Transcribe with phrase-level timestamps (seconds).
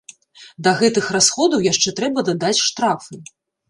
[0.67, 3.27] Да гэтых расходаў яшчэ трэба дадаць штрафы.